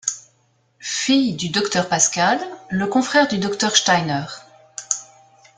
[0.79, 4.23] Fille du Docteur Pascalle, le confrère du Dr Steiner.